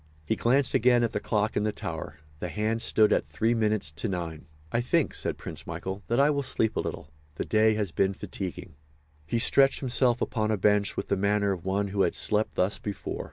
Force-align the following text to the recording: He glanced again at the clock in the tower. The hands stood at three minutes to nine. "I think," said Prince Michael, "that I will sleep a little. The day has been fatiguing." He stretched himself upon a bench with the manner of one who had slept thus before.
He 0.25 0.35
glanced 0.35 0.73
again 0.73 1.03
at 1.03 1.11
the 1.11 1.19
clock 1.19 1.55
in 1.55 1.61
the 1.61 1.71
tower. 1.71 2.17
The 2.39 2.49
hands 2.49 2.83
stood 2.83 3.13
at 3.13 3.27
three 3.29 3.53
minutes 3.53 3.91
to 3.91 4.09
nine. 4.09 4.47
"I 4.71 4.81
think," 4.81 5.13
said 5.13 5.37
Prince 5.37 5.67
Michael, 5.67 6.01
"that 6.07 6.19
I 6.19 6.31
will 6.31 6.41
sleep 6.41 6.75
a 6.75 6.79
little. 6.79 7.11
The 7.35 7.45
day 7.45 7.75
has 7.75 7.91
been 7.91 8.13
fatiguing." 8.15 8.73
He 9.27 9.37
stretched 9.37 9.79
himself 9.79 10.19
upon 10.19 10.49
a 10.49 10.57
bench 10.57 10.97
with 10.97 11.09
the 11.09 11.17
manner 11.17 11.51
of 11.51 11.65
one 11.65 11.89
who 11.89 12.01
had 12.01 12.15
slept 12.15 12.55
thus 12.55 12.79
before. 12.79 13.19